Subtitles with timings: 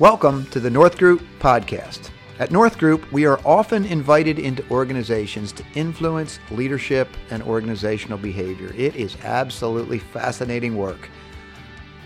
[0.00, 2.10] Welcome to the North Group podcast.
[2.38, 8.72] At North Group, we are often invited into organizations to influence leadership and organizational behavior.
[8.76, 11.10] It is absolutely fascinating work.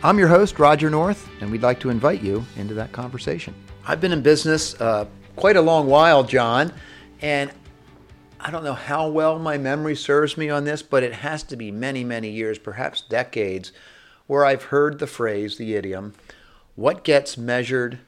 [0.03, 3.54] I'm your host, Roger North, and we'd like to invite you into that conversation.
[3.87, 5.04] I've been in business uh,
[5.37, 6.72] quite a long while, John,
[7.21, 7.53] and
[8.40, 11.56] I don't know how well my memory serves me on this, but it has to
[11.56, 13.71] be many, many years, perhaps decades,
[14.29, 16.15] where I've heard the phrase, the idiom,
[16.75, 17.99] what gets measured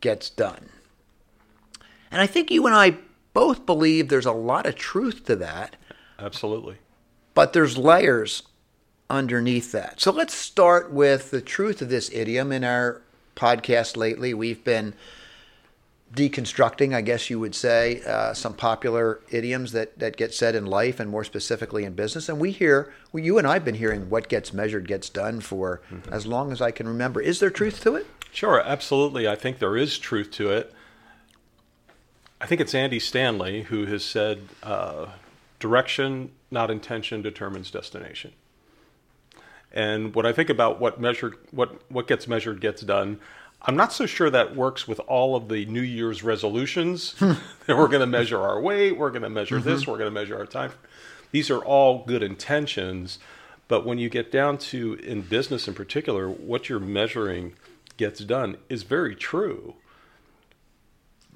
[0.00, 0.68] gets done.
[2.10, 2.98] And I think you and I
[3.32, 5.76] both believe there's a lot of truth to that.
[6.18, 6.76] Absolutely.
[7.34, 8.42] But there's layers
[9.10, 10.00] underneath that.
[10.00, 12.52] So let's start with the truth of this idiom.
[12.52, 13.02] In our
[13.34, 14.94] podcast lately, we've been
[16.16, 20.64] deconstructing, I guess you would say, uh, some popular idioms that, that get said in
[20.66, 22.28] life and more specifically in business.
[22.28, 25.40] And we hear, well, you and I have been hearing what gets measured gets done
[25.40, 26.12] for mm-hmm.
[26.12, 27.20] as long as I can remember.
[27.20, 28.06] Is there truth to it?
[28.32, 29.28] Sure, absolutely.
[29.28, 30.72] I think there is truth to it.
[32.40, 35.06] I think it's Andy Stanley who has said uh,
[35.60, 38.32] direction, not intention, determines destination.
[39.72, 43.20] And what I think about what measured, what what gets measured gets done.
[43.66, 47.36] I'm not so sure that works with all of the New Year's resolutions that
[47.68, 49.68] we're going to measure our weight, we're going to measure mm-hmm.
[49.68, 50.70] this, we're going to measure our time.
[51.32, 53.18] These are all good intentions,
[53.66, 57.54] but when you get down to in business in particular, what you're measuring
[57.96, 59.74] gets done is very true.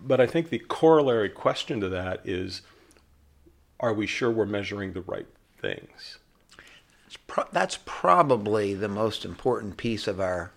[0.01, 2.63] But I think the corollary question to that is
[3.81, 5.27] are we sure we're measuring the right
[5.61, 6.19] things?
[7.51, 10.53] That's probably the most important piece of our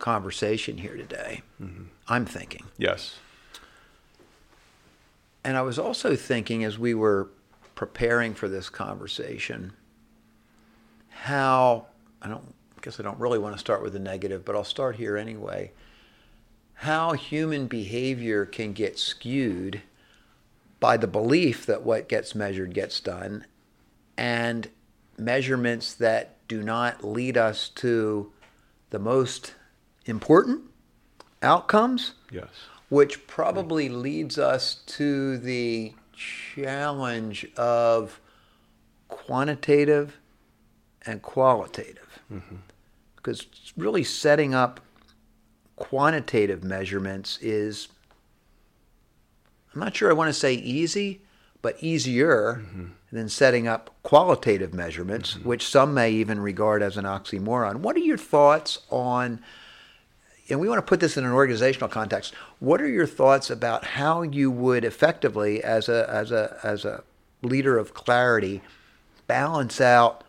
[0.00, 1.42] conversation here today.
[1.62, 1.84] Mm-hmm.
[2.08, 2.64] I'm thinking.
[2.76, 3.18] Yes.
[5.44, 7.28] And I was also thinking as we were
[7.74, 9.72] preparing for this conversation
[11.08, 11.86] how
[12.20, 14.64] I don't I guess I don't really want to start with the negative, but I'll
[14.64, 15.72] start here anyway.
[16.74, 19.82] How human behavior can get skewed
[20.78, 23.44] by the belief that what gets measured gets done
[24.16, 24.70] and
[25.18, 28.32] measurements that do not lead us to
[28.88, 29.54] the most
[30.06, 30.62] important
[31.42, 32.14] outcomes.
[32.30, 32.48] Yes.
[32.88, 38.20] Which probably leads us to the challenge of
[39.08, 40.18] quantitative
[41.06, 42.20] and qualitative.
[42.32, 42.56] Mm-hmm.
[43.16, 43.46] Because
[43.76, 44.80] really setting up
[45.76, 47.88] quantitative measurements is,
[49.74, 51.22] I'm not sure I want to say easy,
[51.62, 52.86] but easier mm-hmm.
[53.12, 55.48] than setting up qualitative measurements, mm-hmm.
[55.48, 57.76] which some may even regard as an oxymoron.
[57.76, 59.40] What are your thoughts on
[60.50, 62.34] and we want to put this in an organizational context.
[62.58, 67.02] What are your thoughts about how you would effectively, as a as a as a
[67.42, 68.60] leader of clarity,
[69.26, 70.24] balance out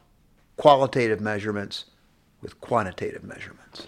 [0.57, 1.85] qualitative measurements
[2.41, 3.87] with quantitative measurements?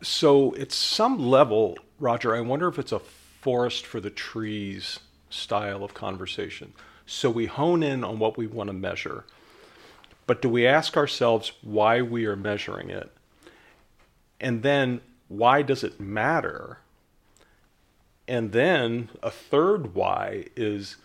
[0.00, 5.00] So, at some level, Roger, I wonder if it's a forest for the trees
[5.30, 6.72] style of conversation.
[7.06, 9.24] So we hone in on what we want to measure.
[10.26, 13.10] But do we ask ourselves why we are measuring it?
[14.40, 16.78] And then why does it matter?
[18.26, 20.96] And then a third why is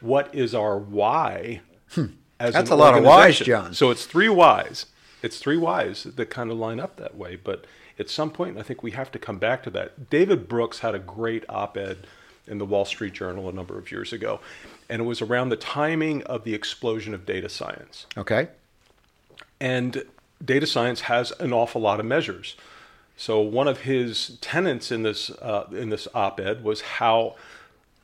[0.00, 1.60] what is our why
[1.90, 2.06] hmm.
[2.38, 3.74] That's a lot of whys, John.
[3.74, 4.86] So it's three whys.
[5.22, 7.36] It's three whys that kind of line up that way.
[7.36, 7.66] But
[7.98, 10.08] at some point, I think we have to come back to that.
[10.08, 12.06] David Brooks had a great op ed
[12.46, 14.40] in the Wall Street Journal a number of years ago.
[14.88, 18.06] And it was around the timing of the explosion of data science.
[18.16, 18.48] Okay.
[19.60, 20.04] And
[20.44, 22.56] data science has an awful lot of measures.
[23.16, 27.36] So one of his tenets in this uh, in this op-ed was how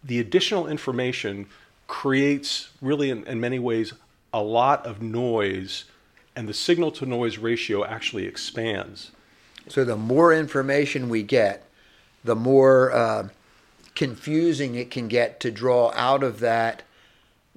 [0.05, 1.47] the additional information
[1.87, 3.95] creates really in, in many ways
[4.33, 5.85] a lot of noise
[6.35, 9.11] and the signal to noise ratio actually expands.
[9.69, 11.67] So the more information we get,
[12.23, 13.29] the more uh,
[13.95, 16.83] confusing it can get to draw out of that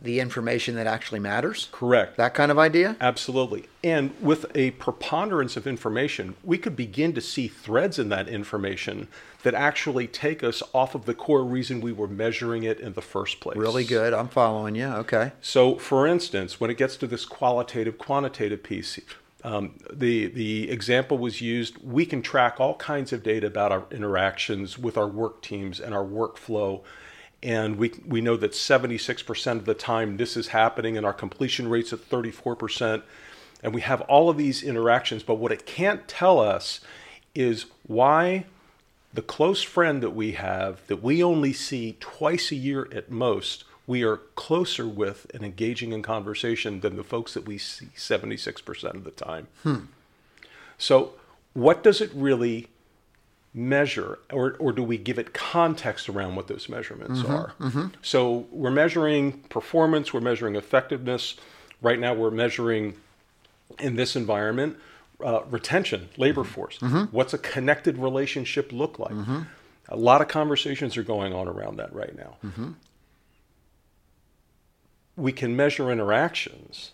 [0.02, 1.68] the information that actually matters?
[1.72, 2.18] Correct.
[2.18, 2.96] That kind of idea?
[3.02, 3.66] Absolutely.
[3.84, 9.08] And with a preponderance of information, we could begin to see threads in that information
[9.44, 13.02] that actually take us off of the core reason we were measuring it in the
[13.02, 13.58] first place.
[13.58, 14.14] Really good.
[14.14, 14.88] I'm following you.
[14.88, 15.32] Okay.
[15.42, 19.00] So, for instance, when it gets to this qualitative quantitative piece,
[19.44, 21.78] um, the the example was used.
[21.82, 25.94] We can track all kinds of data about our interactions with our work teams and
[25.94, 26.84] our workflow
[27.42, 31.70] and we, we know that 76% of the time this is happening and our completion
[31.70, 33.04] rate's at 34%
[33.62, 36.82] and we have all of these interactions but what it can't tell us
[37.34, 38.46] is why
[39.14, 43.64] the close friend that we have that we only see twice a year at most
[43.88, 48.84] we are closer with and engaging in conversation than the folks that we see 76%
[48.94, 49.86] of the time hmm.
[50.78, 51.14] so
[51.54, 52.68] what does it really
[53.54, 57.54] measure or, or do we give it context around what those measurements mm-hmm, are?
[57.60, 57.88] Mm-hmm.
[58.02, 61.36] So we're measuring performance, we're measuring effectiveness.
[61.82, 62.96] Right now, we're measuring
[63.80, 64.78] in this environment
[65.24, 66.52] uh, retention, labor mm-hmm.
[66.52, 66.78] force.
[67.12, 69.14] What's a connected relationship look like?
[69.88, 72.36] A lot of conversations are going on around that right now.
[75.16, 76.92] We can measure interactions,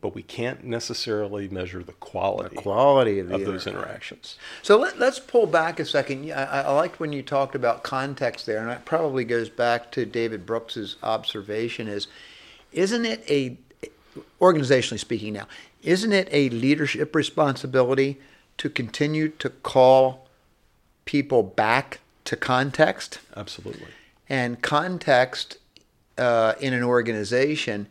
[0.00, 4.36] but we can't necessarily measure the quality, Quality of the of those interactions.
[4.62, 6.32] So let, let's pull back a second.
[6.32, 10.06] I, I liked when you talked about context there, and that probably goes back to
[10.06, 12.08] David Brooks's observation: is
[12.72, 13.56] isn't it a
[14.40, 15.46] organizationally speaking now,
[15.82, 18.18] isn't it a leadership responsibility
[18.58, 20.28] to continue to call
[21.04, 23.20] people back to context?
[23.36, 23.88] Absolutely.
[24.28, 25.58] And context
[26.18, 27.88] uh, in an organization,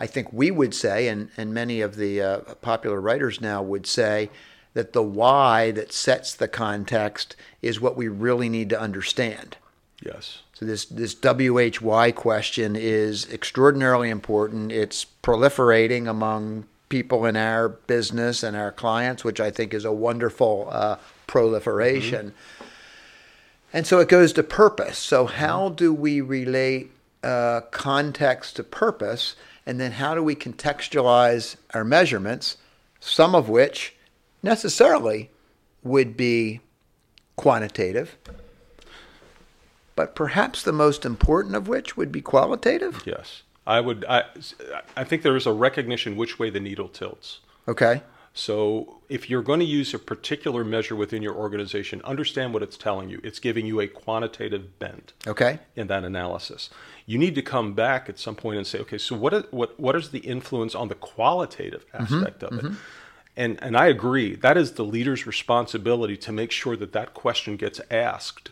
[0.00, 3.86] I think we would say, and, and many of the uh, popular writers now would
[3.86, 4.30] say,
[4.72, 9.56] that the why that sets the context is what we really need to understand.
[10.04, 10.42] Yes.
[10.54, 14.72] So this this WHY question is extraordinarily important.
[14.72, 19.92] It's proliferating among people in our business and our clients, which I think is a
[19.92, 22.32] wonderful uh, proliferation.
[23.72, 24.98] And so it goes to purpose.
[24.98, 26.90] So how do we relate
[27.22, 29.36] uh, context to purpose,
[29.70, 32.56] and then how do we contextualize our measurements?
[32.98, 33.94] Some of which
[34.42, 35.30] necessarily
[35.84, 36.58] would be
[37.36, 38.16] quantitative,
[39.94, 43.04] but perhaps the most important of which would be qualitative.
[43.06, 43.44] Yes.
[43.64, 44.04] I would.
[44.08, 44.24] I,
[44.96, 47.38] I think there is a recognition which way the needle tilts.
[47.68, 48.02] Okay.
[48.32, 52.76] So if you're going to use a particular measure within your organization, understand what it's
[52.76, 53.20] telling you.
[53.24, 55.58] It's giving you a quantitative bent Okay.
[55.74, 56.70] in that analysis.
[57.06, 59.78] You need to come back at some point and say, okay, so what is, what
[59.80, 62.14] what is the influence on the qualitative mm-hmm.
[62.14, 62.64] aspect of it?
[62.64, 62.74] Mm-hmm.
[63.36, 67.56] And and I agree that is the leader's responsibility to make sure that that question
[67.56, 68.50] gets asked,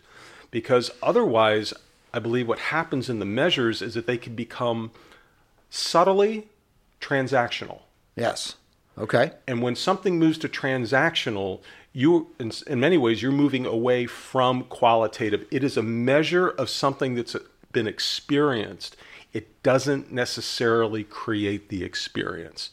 [0.51, 1.73] because otherwise,
[2.13, 4.91] I believe what happens in the measures is that they can become
[5.71, 6.49] subtly
[7.01, 7.83] transactional.
[8.17, 8.57] Yes.
[8.99, 9.33] Okay.
[9.47, 11.61] And when something moves to transactional,
[11.93, 15.47] you, in, in many ways, you're moving away from qualitative.
[15.51, 17.37] It is a measure of something that's
[17.73, 18.97] been experienced.
[19.33, 22.71] It doesn't necessarily create the experience.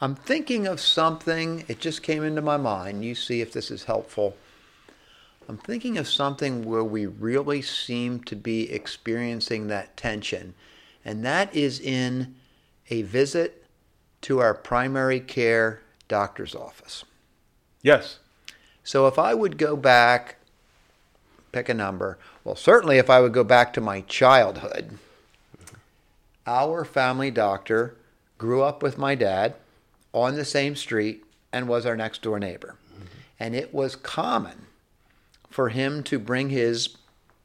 [0.00, 3.04] I'm thinking of something, it just came into my mind.
[3.04, 4.36] You see if this is helpful.
[5.48, 10.54] I'm thinking of something where we really seem to be experiencing that tension,
[11.04, 12.34] and that is in
[12.90, 13.63] a visit
[14.24, 17.04] to our primary care doctor's office.
[17.82, 18.20] Yes.
[18.82, 20.36] So if I would go back,
[21.52, 24.98] pick a number, well, certainly if I would go back to my childhood,
[26.46, 27.96] our family doctor
[28.38, 29.56] grew up with my dad
[30.14, 31.22] on the same street
[31.52, 32.76] and was our next door neighbor.
[33.38, 34.66] And it was common
[35.50, 36.96] for him to bring his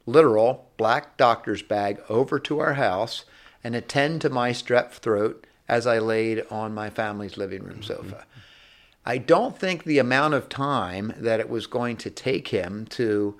[0.06, 3.26] literal black doctor's bag over to our house
[3.62, 8.26] and attend to my strep throat as I laid on my family's living room sofa.
[9.06, 13.38] I don't think the amount of time that it was going to take him to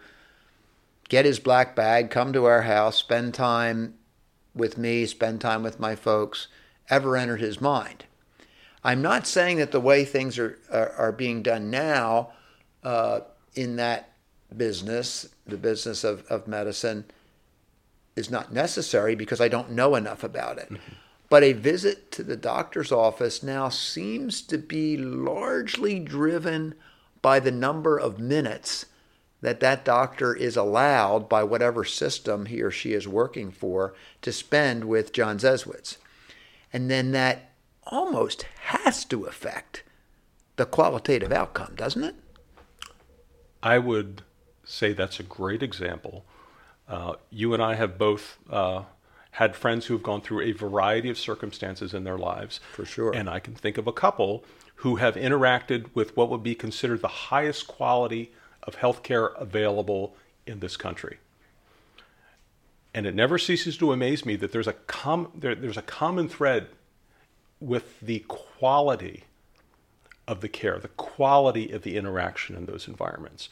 [1.09, 3.95] get his black bag, come to our house, spend time
[4.55, 6.47] with me, spend time with my folks,
[6.89, 8.05] ever entered his mind.
[8.85, 12.31] I'm not saying that the way things are, are, are being done now
[12.85, 13.21] uh,
[13.57, 14.13] in that
[14.57, 17.07] business, the business of, of medicine,
[18.15, 20.71] is not necessary because I don't know enough about it.
[21.31, 26.75] But a visit to the doctor's office now seems to be largely driven
[27.23, 28.87] by the number of minutes
[29.41, 34.33] that that doctor is allowed by whatever system he or she is working for to
[34.33, 35.97] spend with John Zeswitz.
[36.73, 37.53] And then that
[37.87, 39.83] almost has to affect
[40.57, 42.17] the qualitative outcome, doesn't it?
[43.63, 44.23] I would
[44.65, 46.25] say that's a great example.
[46.89, 48.83] Uh, you and I have both uh,
[49.33, 52.61] had friends who have gone through a variety of circumstances in their lives.
[52.73, 53.15] For sure.
[53.15, 54.45] And I can think of a couple
[54.77, 58.33] who have interacted with what would be considered the highest quality
[58.63, 61.19] of healthcare available in this country.
[62.93, 66.29] And it never ceases to amaze me that there's a com- there, there's a common
[66.29, 66.69] thread
[67.61, 69.25] with the quality
[70.27, 73.49] of the care, the quality of the interaction in those environments.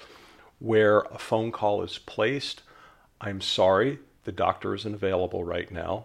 [0.58, 2.62] Where a phone call is placed,
[3.20, 6.04] I'm sorry, the doctor isn't available right now.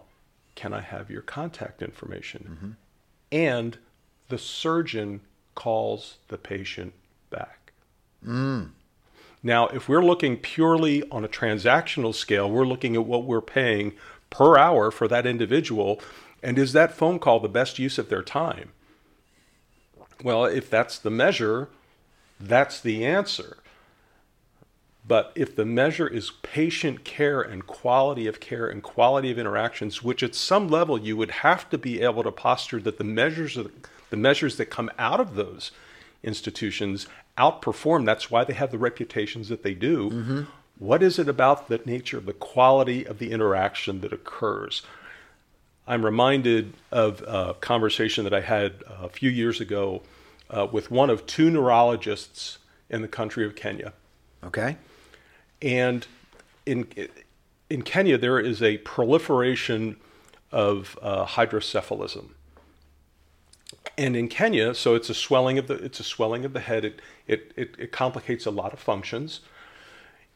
[0.54, 2.56] Can I have your contact information?
[2.56, 2.70] Mm-hmm.
[3.30, 3.76] And
[4.30, 5.20] the surgeon
[5.54, 6.94] calls the patient
[7.28, 7.74] back.
[8.26, 8.70] Mm.
[9.42, 13.92] Now, if we're looking purely on a transactional scale, we're looking at what we're paying
[14.30, 16.00] per hour for that individual.
[16.42, 18.70] And is that phone call the best use of their time?
[20.22, 21.68] Well, if that's the measure,
[22.40, 23.58] that's the answer.
[25.06, 30.02] But if the measure is patient care and quality of care and quality of interactions,
[30.02, 33.56] which at some level you would have to be able to posture that the measures
[33.56, 33.70] of,
[34.10, 35.72] the measures that come out of those
[36.22, 37.06] institutions
[37.36, 38.06] outperform.
[38.06, 40.10] That's why they have the reputations that they do.
[40.10, 40.42] Mm-hmm.
[40.78, 44.82] What is it about the nature of the quality of the interaction that occurs?
[45.86, 50.02] I'm reminded of a conversation that I had a few years ago
[50.48, 52.58] uh, with one of two neurologists
[52.88, 53.92] in the country of Kenya.
[54.42, 54.76] Okay.
[55.64, 56.06] And
[56.66, 56.86] in
[57.70, 59.96] in Kenya, there is a proliferation
[60.52, 62.28] of uh, hydrocephalism.
[63.96, 66.84] And in Kenya, so it's a swelling of the it's a swelling of the head.
[66.84, 69.40] It it it, it complicates a lot of functions.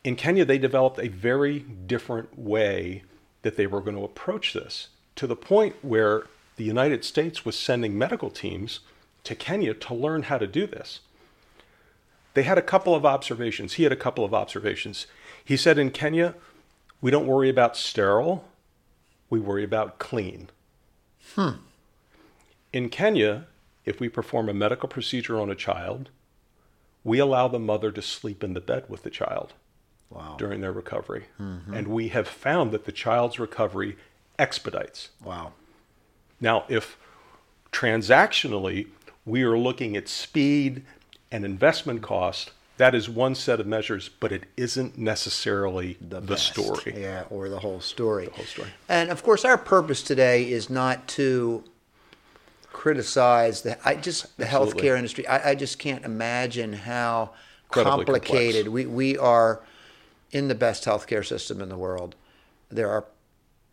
[0.03, 3.03] In Kenya, they developed a very different way
[3.43, 7.59] that they were going to approach this to the point where the United States was
[7.59, 8.81] sending medical teams
[9.25, 11.01] to Kenya to learn how to do this.
[12.35, 13.75] They had a couple of observations.
[13.75, 15.07] He had a couple of observations.
[15.49, 16.35] He said in Kenya,
[17.01, 18.45] we don't worry about sterile,
[19.31, 20.51] we worry about clean.
[21.35, 21.63] Hmm.
[22.71, 23.47] In Kenya,
[23.87, 26.11] if we perform a medical procedure on a child,
[27.03, 29.55] we allow the mother to sleep in the bed with the child
[30.11, 30.37] wow.
[30.39, 31.29] during their recovery.
[31.41, 31.73] Mm-hmm.
[31.73, 33.97] And we have found that the child's recovery
[34.39, 35.09] expedites.
[35.25, 35.55] Wow.
[36.43, 36.99] Now, if
[37.73, 38.89] transactionally
[39.25, 40.85] we are looking at speed
[41.33, 46.37] and investment cost, that is one set of measures, but it isn't necessarily the, the
[46.37, 46.95] story.
[46.97, 48.27] Yeah, or the whole story.
[48.27, 48.69] The whole story.
[48.89, 51.65] And of course, our purpose today is not to
[52.73, 54.83] criticize the I just the Absolutely.
[54.83, 55.27] healthcare industry.
[55.27, 57.33] I, I, just can't imagine how
[57.65, 58.87] Incredibly complicated complex.
[58.87, 59.61] we we are
[60.31, 62.15] in the best healthcare system in the world.
[62.71, 63.07] There are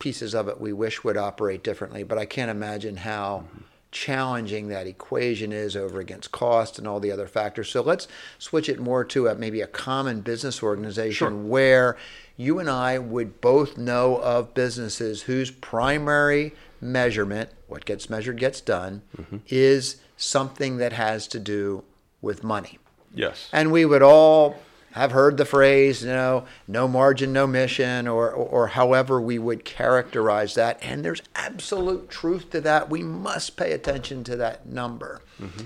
[0.00, 3.44] pieces of it we wish would operate differently, but I can't imagine how.
[3.46, 3.62] Mm-hmm
[3.96, 7.70] challenging that equation is over against cost and all the other factors.
[7.70, 8.06] So let's
[8.38, 11.36] switch it more to a, maybe a common business organization sure.
[11.36, 11.96] where
[12.36, 18.60] you and I would both know of businesses whose primary measurement, what gets measured gets
[18.60, 19.38] done, mm-hmm.
[19.48, 21.82] is something that has to do
[22.20, 22.78] with money.
[23.14, 23.48] Yes.
[23.50, 24.56] And we would all
[24.96, 29.62] have heard the phrase, you know, no margin, no mission, or, or, however we would
[29.62, 30.78] characterize that.
[30.82, 32.88] And there's absolute truth to that.
[32.88, 35.20] We must pay attention to that number.
[35.38, 35.64] Mm-hmm.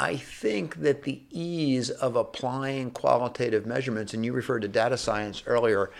[0.00, 5.42] I think that the ease of applying qualitative measurements, and you referred to data science
[5.46, 5.90] earlier,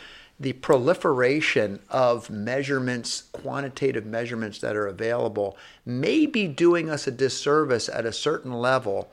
[0.40, 7.90] the proliferation of measurements, quantitative measurements that are available, may be doing us a disservice
[7.90, 9.10] at a certain level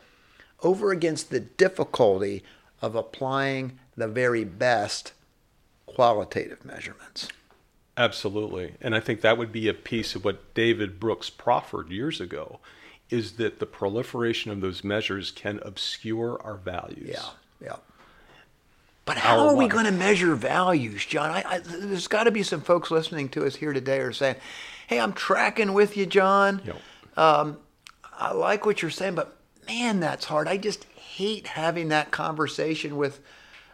[0.63, 2.43] over against the difficulty
[2.81, 5.13] of applying the very best
[5.85, 7.27] qualitative measurements.
[7.95, 8.73] Absolutely.
[8.81, 12.59] And I think that would be a piece of what David Brooks proffered years ago
[13.09, 17.11] is that the proliferation of those measures can obscure our values.
[17.11, 17.29] Yeah,
[17.61, 17.75] yeah.
[19.05, 21.29] But how are we going to measure values, John?
[21.29, 24.37] I, I, there's got to be some folks listening to us here today are saying,
[24.87, 26.61] "Hey, I'm tracking with you, John.
[26.65, 26.75] Yep.
[27.17, 27.57] Um,
[28.13, 30.47] I like what you're saying, but man, that's hard.
[30.47, 33.19] I just hate having that conversation with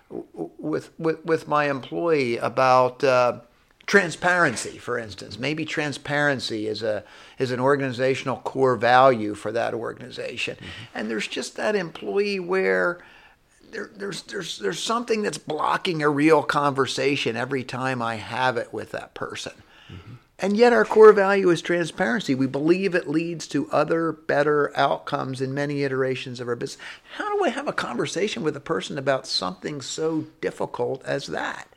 [0.10, 3.40] with with, with my employee about uh,
[3.86, 5.38] transparency, for instance.
[5.38, 7.04] Maybe transparency is a
[7.38, 10.98] is an organizational core value for that organization, mm-hmm.
[10.98, 13.00] and there's just that employee where.
[13.72, 18.74] There, there's there's there's something that's blocking a real conversation every time I have it
[18.74, 19.54] with that person.
[19.92, 20.14] Mm-hmm.
[20.42, 22.34] And yet, our core value is transparency.
[22.34, 26.82] We believe it leads to other better outcomes in many iterations of our business.
[27.16, 31.68] How do we have a conversation with a person about something so difficult as that?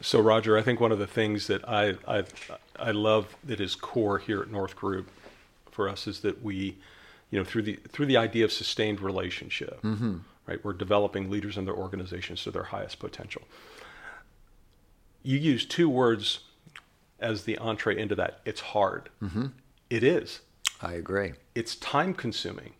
[0.00, 2.24] So, Roger, I think one of the things that I, I,
[2.78, 5.08] I love that is core here at North Group
[5.72, 6.76] for us is that we,
[7.30, 10.18] you know, through the through the idea of sustained relationship, mm-hmm.
[10.46, 10.64] right?
[10.64, 13.42] We're developing leaders in their organizations to their highest potential.
[15.24, 16.40] You use two words
[17.22, 18.40] as the entree into that.
[18.44, 19.08] It's hard.
[19.22, 19.46] Mm-hmm.
[19.90, 20.40] It is.
[20.80, 21.32] I agree.
[21.54, 22.74] It's time consuming.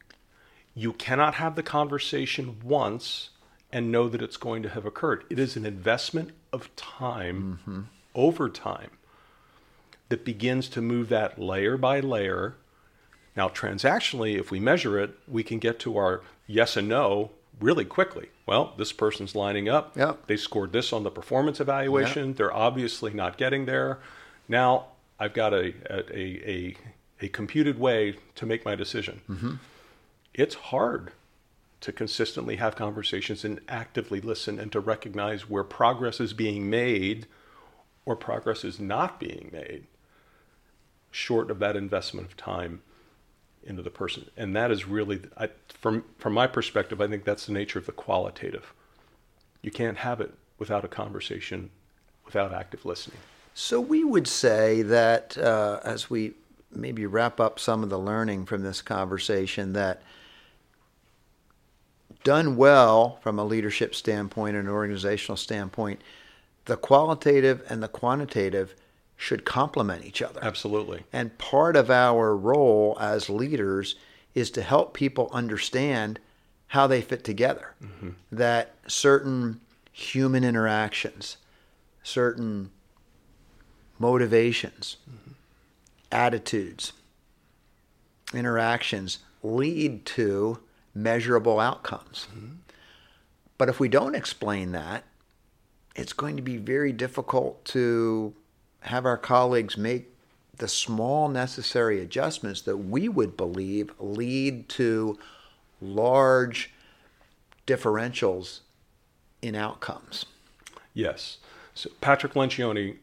[0.74, 3.30] You cannot have the conversation once
[3.70, 5.24] and know that it's going to have occurred.
[5.30, 7.80] It is an investment of time mm-hmm.
[8.14, 8.90] over time
[10.08, 12.56] that begins to move that layer by layer.
[13.34, 17.30] Now, transactionally, if we measure it, we can get to our yes and no
[17.60, 18.28] really quickly.
[18.46, 19.96] Well, this person's lining up.
[19.96, 20.26] Yep.
[20.26, 22.28] They scored this on the performance evaluation.
[22.28, 22.36] Yep.
[22.36, 24.00] They're obviously not getting there.
[24.48, 24.86] Now
[25.18, 26.76] I've got a, a, a,
[27.20, 29.20] a computed way to make my decision.
[29.28, 29.54] Mm-hmm.
[30.34, 31.12] It's hard
[31.80, 37.26] to consistently have conversations and actively listen and to recognize where progress is being made
[38.06, 39.86] or progress is not being made
[41.10, 42.82] short of that investment of time
[43.64, 44.30] into the person.
[44.36, 47.86] And that is really, I, from, from my perspective, I think that's the nature of
[47.86, 48.72] the qualitative.
[49.60, 51.70] You can't have it without a conversation,
[52.24, 53.18] without active listening.
[53.54, 56.32] So we would say that uh, as we
[56.74, 60.02] maybe wrap up some of the learning from this conversation, that
[62.24, 66.00] done well from a leadership standpoint and an organizational standpoint,
[66.64, 68.74] the qualitative and the quantitative
[69.16, 70.40] should complement each other.
[70.42, 71.04] Absolutely.
[71.12, 73.96] And part of our role as leaders
[74.34, 76.18] is to help people understand
[76.68, 77.74] how they fit together.
[77.82, 78.10] Mm-hmm.
[78.32, 79.60] That certain
[79.92, 81.36] human interactions,
[82.02, 82.70] certain
[84.02, 85.32] motivations, mm-hmm.
[86.10, 86.92] attitudes,
[88.34, 90.58] interactions lead to
[90.92, 92.26] measurable outcomes.
[92.34, 92.54] Mm-hmm.
[93.56, 95.04] But if we don't explain that,
[95.94, 98.34] it's going to be very difficult to
[98.80, 100.08] have our colleagues make
[100.56, 105.16] the small necessary adjustments that we would believe lead to
[105.80, 106.72] large
[107.68, 108.60] differentials
[109.40, 110.26] in outcomes.
[110.92, 111.38] Yes.
[111.74, 112.96] So Patrick Lencioni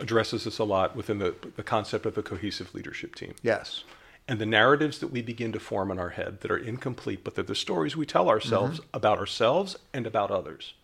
[0.00, 3.34] addresses this a lot within the, the concept of a cohesive leadership team.
[3.42, 3.84] Yes.
[4.28, 7.34] And the narratives that we begin to form in our head that are incomplete, but
[7.34, 8.96] they're the stories we tell ourselves mm-hmm.
[8.96, 10.74] about ourselves and about others.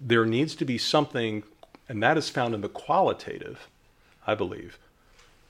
[0.00, 1.42] There needs to be something,
[1.88, 3.68] and that is found in the qualitative,
[4.26, 4.78] I believe,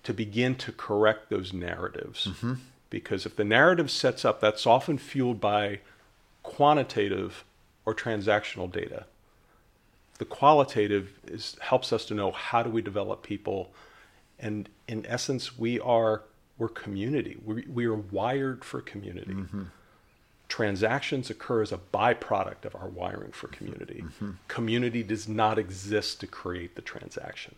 [0.05, 2.27] to begin to correct those narratives.
[2.27, 2.55] Mm-hmm.
[2.91, 5.81] Because if the narrative sets up, that's often fueled by
[6.43, 7.45] quantitative
[7.85, 9.07] or transactional data.
[10.19, 13.73] The qualitative is, helps us to know how do we develop people.
[14.39, 16.23] And in essence, we are
[16.59, 17.39] we're community.
[17.45, 19.33] We, we are wired for community.
[19.33, 19.65] Mm-hmm.
[20.49, 24.05] Transactions occur as a byproduct of our wiring for community.
[24.05, 24.31] Mm-hmm.
[24.49, 27.57] Community does not exist to create the transaction.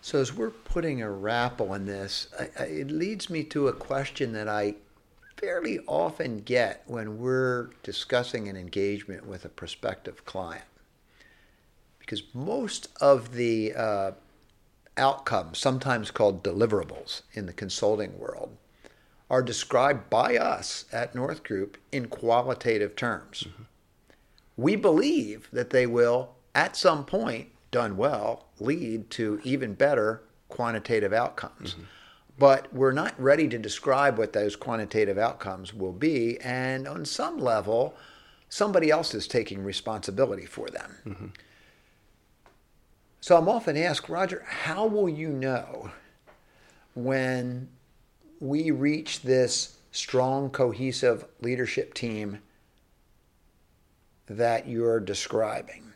[0.00, 3.72] So, as we're putting a wrap on this, I, I, it leads me to a
[3.74, 4.76] question that I
[5.40, 10.64] fairly often get when we're discussing an engagement with a prospective client.
[11.98, 14.10] Because most of the uh,
[14.96, 18.56] outcomes, sometimes called deliverables in the consulting world,
[19.30, 23.44] are described by us at North Group in qualitative terms.
[23.46, 23.62] Mm-hmm.
[24.56, 31.12] We believe that they will, at some point, done well, lead to even better quantitative
[31.12, 31.74] outcomes.
[31.74, 31.82] Mm-hmm.
[32.40, 36.40] But we're not ready to describe what those quantitative outcomes will be.
[36.40, 37.94] And on some level,
[38.48, 40.96] somebody else is taking responsibility for them.
[41.06, 41.26] Mm-hmm.
[43.20, 45.90] So I'm often asked, Roger, how will you know
[46.94, 47.68] when
[48.40, 52.38] we reach this strong, cohesive leadership team
[54.24, 55.92] that you're describing?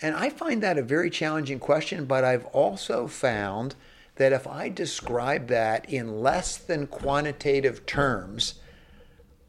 [0.00, 3.74] And I find that a very challenging question, but I've also found
[4.20, 8.56] that if I describe that in less than quantitative terms,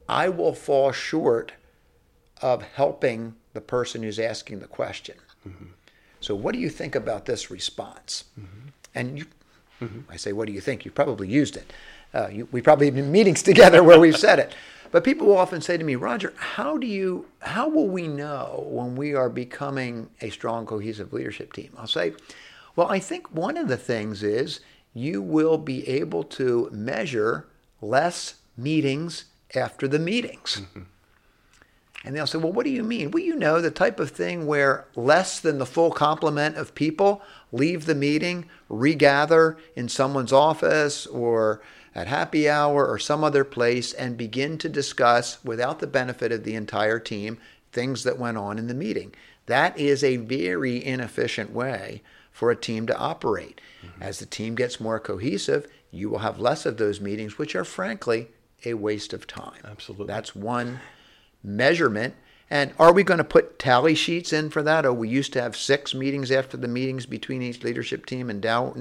[0.08, 1.52] I will fall short
[2.42, 5.16] of helping the person who's asking the question.
[5.46, 5.66] Mm-hmm.
[6.22, 8.24] So, what do you think about this response?
[8.40, 8.68] Mm-hmm.
[8.96, 9.26] And you,
[9.82, 10.10] mm-hmm.
[10.10, 10.86] I say, what do you think?
[10.86, 11.74] You probably used it.
[12.14, 14.56] Uh, you, we probably have been meetings together where we've said it.
[14.92, 18.66] But people will often say to me, Roger, how do you, how will we know
[18.70, 21.74] when we are becoming a strong, cohesive leadership team?
[21.78, 22.14] I'll say,
[22.76, 24.60] well, I think one of the things is
[24.94, 27.48] you will be able to measure
[27.82, 30.62] less meetings after the meetings.
[30.62, 30.82] Mm-hmm.
[32.04, 33.12] And they'll say, well, what do you mean?
[33.12, 37.22] Well, you know, the type of thing where less than the full complement of people
[37.52, 41.62] leave the meeting, regather in someone's office or
[41.94, 46.44] at happy hour or some other place and begin to discuss, without the benefit of
[46.44, 47.38] the entire team,
[47.72, 49.14] things that went on in the meeting.
[49.46, 53.62] That is a very inefficient way for a team to operate.
[53.86, 54.04] Mm-hmm.
[54.04, 57.66] As the team gets more cohesive, you will have less of those meetings, which are
[57.66, 58.30] frankly
[58.66, 59.62] a waste of time.
[59.66, 60.08] Absolutely.
[60.08, 60.80] That's one
[61.44, 62.16] measurement.
[62.50, 64.86] And are we going to put tally sheets in for that?
[64.86, 68.42] Oh, we used to have six meetings after the meetings between each leadership team and
[68.42, 68.74] now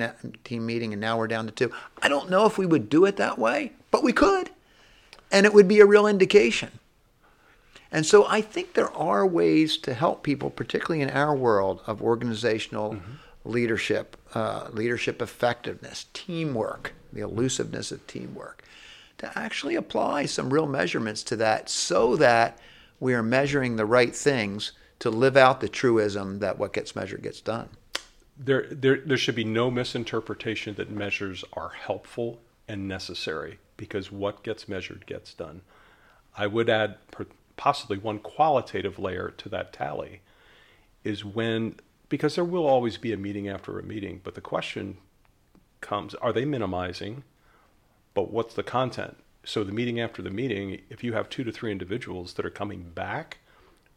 [0.42, 1.72] team meeting, and now we're down to two.
[2.02, 4.50] I don't know if we would do it that way, but we could,
[5.30, 6.80] and it would be a real indication.
[7.92, 12.02] And so I think there are ways to help people, particularly in our world of
[12.02, 13.12] organizational mm-hmm.
[13.44, 18.64] Leadership, uh, leadership effectiveness, teamwork, the elusiveness of teamwork
[19.20, 22.58] to actually apply some real measurements to that so that
[22.98, 27.22] we are measuring the right things to live out the truism that what gets measured
[27.22, 27.68] gets done.
[28.38, 34.42] There, there, there should be no misinterpretation that measures are helpful and necessary because what
[34.42, 35.60] gets measured gets done.
[36.36, 36.96] I would add
[37.56, 40.22] possibly one qualitative layer to that tally
[41.04, 41.76] is when,
[42.10, 44.98] because there will always be a meeting after a meeting, but the question
[45.80, 47.24] comes are they minimizing,
[48.12, 49.16] but what's the content?
[49.44, 52.50] So the meeting after the meeting, if you have two to three individuals that are
[52.50, 53.38] coming back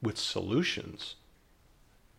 [0.01, 1.15] with solutions,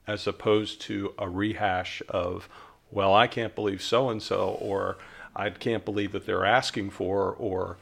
[0.07, 2.49] as opposed to a rehash of,
[2.91, 4.99] well, I can't believe so and so, or
[5.35, 7.79] I can't believe that they're asking for, or,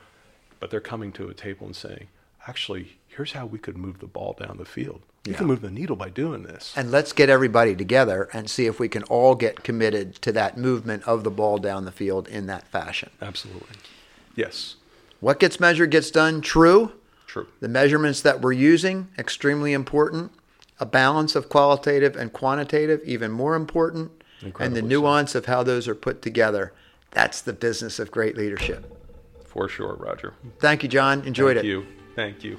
[0.60, 2.06] but they're coming to a table and saying,
[2.46, 5.02] actually, here's how we could move the ball down the field.
[5.24, 5.38] You Yeah.
[5.38, 6.72] can move the needle by doing this.
[6.74, 10.56] And let's get everybody together and see if we can all get committed to that
[10.58, 13.10] movement of the ball down the field in that fashion.
[13.20, 13.76] Absolutely.
[14.34, 14.76] Yes.
[15.20, 16.92] What gets measured gets done, true.
[17.28, 17.46] True.
[17.60, 20.32] The measurements that we're using, extremely important.
[20.80, 24.10] A balance of qualitative and quantitative, even more important.
[24.40, 24.88] and Incredibly the so.
[24.88, 26.72] nuance of how those are put together.
[27.12, 28.90] That's the business of great leadership.
[29.46, 30.34] For sure, Roger.
[30.58, 31.22] Thank you, John.
[31.24, 31.68] Enjoyed Thank it.
[31.68, 31.86] you.
[32.16, 32.58] Thank you.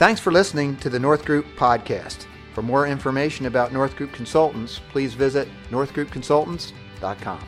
[0.00, 2.24] Thanks for listening to the North Group podcast.
[2.54, 7.46] For more information about North Group Consultants, please visit northgroupconsultants.com.